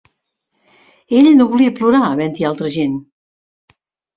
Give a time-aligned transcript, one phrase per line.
[1.17, 2.97] Ell no volia plorar havent-hi altra gent.